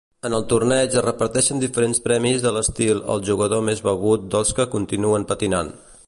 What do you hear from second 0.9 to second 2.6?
es reparteixen diferents premis de